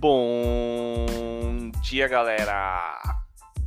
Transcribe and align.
Bom 0.00 1.70
dia, 1.82 2.08
galera! 2.08 2.98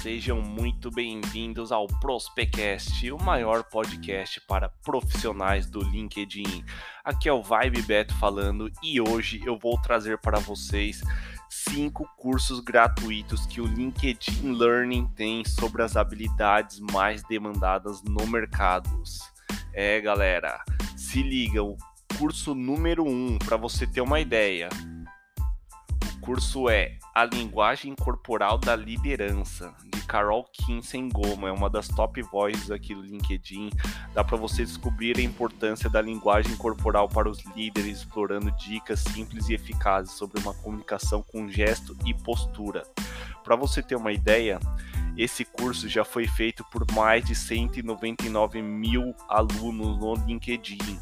Sejam 0.00 0.40
muito 0.40 0.90
bem-vindos 0.90 1.70
ao 1.70 1.86
Prospecast, 1.86 3.12
o 3.12 3.22
maior 3.22 3.62
podcast 3.64 4.40
para 4.40 4.70
profissionais 4.70 5.66
do 5.66 5.80
LinkedIn. 5.80 6.64
Aqui 7.04 7.28
é 7.28 7.32
o 7.32 7.42
Vibe 7.42 7.82
Beto 7.82 8.14
falando 8.14 8.72
e 8.82 9.02
hoje 9.02 9.42
eu 9.44 9.58
vou 9.58 9.78
trazer 9.82 10.16
para 10.16 10.38
vocês 10.38 11.02
cinco 11.50 12.08
cursos 12.16 12.58
gratuitos 12.58 13.44
que 13.44 13.60
o 13.60 13.66
LinkedIn 13.66 14.50
Learning 14.52 15.06
tem 15.14 15.44
sobre 15.44 15.82
as 15.82 15.94
habilidades 15.94 16.80
mais 16.80 17.22
demandadas 17.24 18.02
no 18.02 18.26
mercado. 18.26 18.88
É, 19.74 20.00
galera, 20.00 20.58
se 20.96 21.22
liga, 21.22 21.62
o 21.62 21.76
curso 22.18 22.54
número 22.54 23.06
um, 23.06 23.38
para 23.38 23.58
você 23.58 23.86
ter 23.86 24.00
uma 24.00 24.20
ideia 24.20 24.70
curso 26.24 26.70
é 26.70 26.96
A 27.14 27.26
Linguagem 27.26 27.94
Corporal 27.94 28.56
da 28.56 28.74
Liderança, 28.74 29.74
de 29.92 30.00
Carol 30.06 30.48
Kinsen 30.50 31.10
Goma, 31.10 31.48
é 31.50 31.52
uma 31.52 31.68
das 31.68 31.86
top 31.86 32.22
voices 32.22 32.70
aqui 32.70 32.94
do 32.94 33.02
LinkedIn. 33.02 33.68
Dá 34.14 34.24
para 34.24 34.38
você 34.38 34.64
descobrir 34.64 35.18
a 35.18 35.22
importância 35.22 35.90
da 35.90 36.00
linguagem 36.00 36.56
corporal 36.56 37.10
para 37.10 37.28
os 37.28 37.44
líderes, 37.54 37.98
explorando 37.98 38.50
dicas 38.52 39.00
simples 39.00 39.50
e 39.50 39.54
eficazes 39.54 40.12
sobre 40.12 40.40
uma 40.40 40.54
comunicação 40.54 41.22
com 41.22 41.46
gesto 41.46 41.94
e 42.06 42.14
postura. 42.14 42.84
Para 43.42 43.54
você 43.54 43.82
ter 43.82 43.96
uma 43.96 44.12
ideia, 44.12 44.58
esse 45.18 45.44
curso 45.44 45.90
já 45.90 46.06
foi 46.06 46.26
feito 46.26 46.64
por 46.72 46.90
mais 46.92 47.22
de 47.22 47.34
199 47.34 48.62
mil 48.62 49.14
alunos 49.28 49.98
no 49.98 50.14
LinkedIn. 50.26 50.98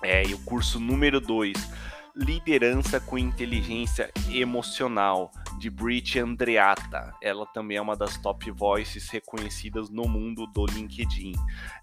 É, 0.00 0.24
e 0.24 0.32
o 0.32 0.38
curso 0.44 0.78
número 0.78 1.20
2 1.20 1.88
Liderança 2.20 2.98
com 2.98 3.16
Inteligência 3.16 4.10
Emocional, 4.28 5.30
de 5.56 5.70
Brit 5.70 6.18
Andreata. 6.18 7.14
Ela 7.22 7.46
também 7.46 7.76
é 7.76 7.80
uma 7.80 7.94
das 7.94 8.18
top 8.18 8.50
voices 8.50 9.08
reconhecidas 9.08 9.88
no 9.88 10.02
mundo 10.08 10.44
do 10.48 10.66
LinkedIn. 10.66 11.34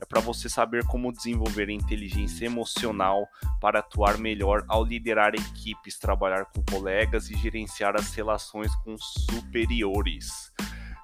É 0.02 0.06
para 0.06 0.20
você 0.20 0.50
saber 0.50 0.86
como 0.88 1.14
desenvolver 1.14 1.70
inteligência 1.70 2.48
emocional 2.48 3.26
para 3.62 3.80
atuar 3.80 4.18
melhor 4.18 4.66
ao 4.68 4.84
liderar 4.84 5.34
equipes, 5.36 5.98
trabalhar 5.98 6.44
com 6.48 6.62
colegas 6.70 7.30
e 7.30 7.38
gerenciar 7.38 7.96
as 7.96 8.14
relações 8.14 8.76
com 8.84 8.98
superiores. 8.98 10.52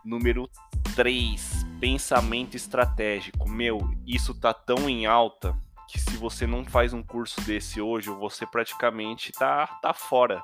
Número 0.04 0.50
3, 0.94 1.66
pensamento 1.80 2.58
estratégico. 2.58 3.48
Meu, 3.48 3.80
isso 4.06 4.38
tá 4.38 4.54
tão 4.54 4.90
em 4.90 5.06
alta 5.06 5.58
que 5.88 6.00
se 6.00 6.18
você 6.18 6.48
não 6.48 6.64
faz 6.64 6.94
um 6.94 7.04
curso 7.04 7.40
desse 7.42 7.82
hoje, 7.82 8.10
você 8.10 8.46
praticamente 8.46 9.32
tá, 9.32 9.68
tá 9.82 9.94
fora. 9.94 10.44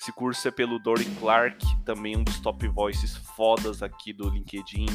Esse 0.00 0.12
curso 0.12 0.46
é 0.46 0.50
pelo 0.50 0.78
Dory 0.78 1.04
Clark, 1.18 1.64
também 1.84 2.16
um 2.16 2.22
dos 2.22 2.38
top 2.40 2.66
voices 2.68 3.16
fodas 3.16 3.82
aqui 3.82 4.12
do 4.12 4.28
LinkedIn. 4.28 4.86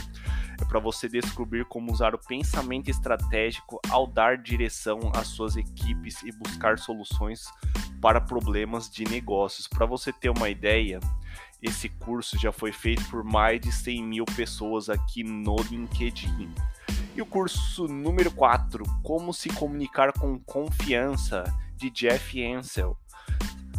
É 0.62 0.66
para 0.66 0.80
você 0.80 1.10
descobrir 1.10 1.66
como 1.66 1.92
usar 1.92 2.16
o 2.16 2.20
pensamento 2.20 2.90
estratégico 2.90 3.80
ao 3.90 4.08
dar 4.08 4.38
direção 4.38 5.00
às 5.16 5.28
suas 5.28 5.56
equipes 5.56 6.24
e 6.24 6.32
buscar 6.32 6.80
soluções 6.80 7.46
para 8.02 8.22
problemas 8.22 8.90
de 8.90 9.04
negócios. 9.04 9.68
Para 9.68 9.86
você 9.86 10.12
ter 10.12 10.30
uma 10.30 10.50
ideia, 10.50 11.00
esse 11.62 11.90
curso 11.90 12.38
já 12.38 12.52
foi 12.52 12.72
feito 12.72 13.04
por 13.10 13.24
mais 13.24 13.60
de 13.60 13.72
100 13.72 14.04
mil 14.04 14.26
pessoas 14.26 14.90
aqui 14.90 15.24
no 15.24 15.56
LinkedIn. 15.56 16.54
E 17.16 17.22
o 17.22 17.26
curso 17.26 17.88
número 17.88 18.32
4, 18.32 18.84
Como 19.04 19.34
se 19.34 19.48
comunicar 19.50 20.12
com 20.14 20.40
confiança, 20.40 21.44
de 21.76 21.90
Jeff 21.92 22.44
Ansel. 22.44 22.98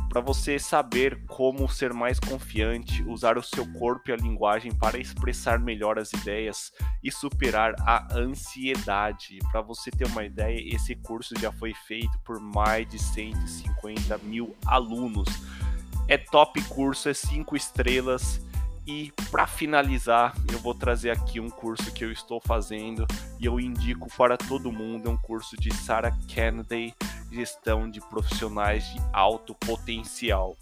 Para 0.08 0.20
você 0.20 0.60
saber 0.60 1.24
como 1.26 1.68
ser 1.68 1.92
mais 1.92 2.20
confiante, 2.20 3.02
usar 3.02 3.36
o 3.36 3.42
seu 3.42 3.66
corpo 3.72 4.10
e 4.10 4.12
a 4.12 4.16
linguagem 4.16 4.72
para 4.72 4.98
expressar 4.98 5.58
melhor 5.58 5.98
as 5.98 6.12
ideias 6.12 6.70
e 7.02 7.10
superar 7.10 7.74
a 7.80 8.06
ansiedade. 8.14 9.40
Para 9.50 9.60
você 9.62 9.90
ter 9.90 10.06
uma 10.06 10.24
ideia, 10.24 10.72
esse 10.72 10.94
curso 10.94 11.34
já 11.40 11.50
foi 11.50 11.74
feito 11.88 12.16
por 12.24 12.38
mais 12.38 12.88
de 12.88 13.00
150 13.00 14.18
mil 14.18 14.54
alunos. 14.64 15.28
É 16.06 16.16
top 16.16 16.62
curso, 16.68 17.08
é 17.08 17.14
5 17.14 17.56
estrelas 17.56 18.40
e 18.86 19.12
para 19.30 19.46
finalizar, 19.46 20.34
eu 20.52 20.58
vou 20.58 20.74
trazer 20.74 21.10
aqui 21.10 21.40
um 21.40 21.48
curso 21.48 21.92
que 21.92 22.04
eu 22.04 22.12
estou 22.12 22.40
fazendo 22.40 23.06
e 23.40 23.46
eu 23.46 23.58
indico 23.58 24.08
para 24.16 24.36
todo 24.36 24.70
mundo, 24.70 25.08
é 25.08 25.12
um 25.12 25.16
curso 25.16 25.56
de 25.56 25.72
Sarah 25.74 26.14
Kennedy, 26.28 26.94
gestão 27.32 27.90
de 27.90 28.00
profissionais 28.00 28.84
de 28.92 29.00
alto 29.12 29.54
potencial. 29.54 30.56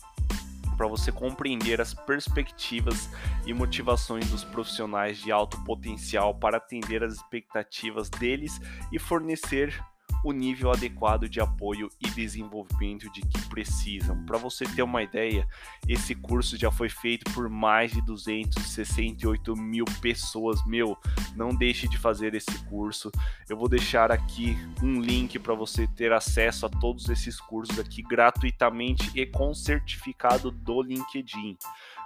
Para 0.76 0.86
você 0.86 1.12
compreender 1.12 1.80
as 1.80 1.92
perspectivas 1.92 3.08
e 3.44 3.52
motivações 3.52 4.30
dos 4.30 4.42
profissionais 4.42 5.18
de 5.18 5.30
alto 5.30 5.62
potencial 5.64 6.34
para 6.34 6.56
atender 6.56 7.04
as 7.04 7.14
expectativas 7.14 8.08
deles 8.08 8.60
e 8.90 8.98
fornecer 8.98 9.84
o 10.24 10.32
nível 10.32 10.70
adequado 10.70 11.28
de 11.28 11.40
apoio 11.40 11.90
e 12.00 12.08
desenvolvimento 12.10 13.10
de 13.10 13.20
que 13.22 13.48
precisam. 13.48 14.24
Para 14.24 14.38
você 14.38 14.64
ter 14.64 14.82
uma 14.82 15.02
ideia, 15.02 15.46
esse 15.88 16.14
curso 16.14 16.56
já 16.56 16.70
foi 16.70 16.88
feito 16.88 17.30
por 17.32 17.48
mais 17.48 17.92
de 17.92 18.00
268 18.02 19.56
mil 19.56 19.84
pessoas. 20.00 20.64
Meu, 20.66 20.96
não 21.34 21.50
deixe 21.50 21.88
de 21.88 21.98
fazer 21.98 22.34
esse 22.34 22.64
curso. 22.66 23.10
Eu 23.48 23.56
vou 23.56 23.68
deixar 23.68 24.12
aqui 24.12 24.56
um 24.82 25.00
link 25.00 25.38
para 25.38 25.54
você 25.54 25.86
ter 25.86 26.12
acesso 26.12 26.66
a 26.66 26.68
todos 26.68 27.08
esses 27.08 27.40
cursos 27.40 27.78
aqui 27.78 28.02
gratuitamente 28.02 29.10
e 29.14 29.26
com 29.26 29.52
certificado 29.54 30.50
do 30.50 30.82
LinkedIn. 30.82 31.56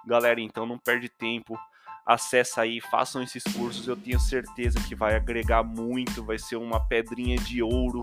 Galera, 0.06 0.40
então 0.40 0.64
não 0.64 0.78
perde 0.78 1.08
tempo 1.08 1.58
acessa 2.06 2.60
aí, 2.60 2.80
façam 2.80 3.20
esses 3.20 3.42
cursos, 3.42 3.88
eu 3.88 3.96
tenho 3.96 4.20
certeza 4.20 4.78
que 4.80 4.94
vai 4.94 5.16
agregar 5.16 5.64
muito, 5.64 6.24
vai 6.24 6.38
ser 6.38 6.54
uma 6.54 6.78
pedrinha 6.78 7.36
de 7.36 7.60
ouro 7.60 8.02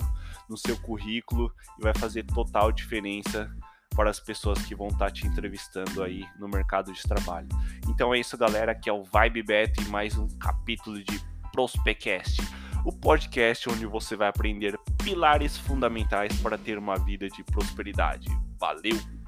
no 0.49 0.57
seu 0.57 0.77
currículo 0.77 1.49
e 1.79 1.81
vai 1.81 1.93
fazer 1.93 2.23
total 2.25 2.71
diferença 2.71 3.49
para 3.95 4.09
as 4.09 4.19
pessoas 4.19 4.61
que 4.65 4.75
vão 4.75 4.87
estar 4.87 5.05
tá 5.05 5.11
te 5.11 5.25
entrevistando 5.25 6.03
aí 6.03 6.25
no 6.37 6.49
mercado 6.49 6.91
de 6.91 7.01
trabalho. 7.03 7.47
Então 7.87 8.13
é 8.13 8.19
isso, 8.19 8.37
galera, 8.37 8.73
aqui 8.73 8.89
é 8.89 8.93
o 8.93 9.03
Vibe 9.03 9.43
Bet 9.43 9.81
e 9.81 9.85
mais 9.85 10.17
um 10.17 10.27
capítulo 10.37 11.01
de 11.01 11.21
Prospecast, 11.53 12.41
o 12.83 12.91
podcast 12.91 13.69
onde 13.69 13.85
você 13.85 14.17
vai 14.17 14.27
aprender 14.27 14.77
pilares 15.01 15.57
fundamentais 15.57 16.35
para 16.41 16.57
ter 16.57 16.77
uma 16.77 16.97
vida 16.97 17.29
de 17.29 17.43
prosperidade. 17.43 18.27
Valeu! 18.59 19.22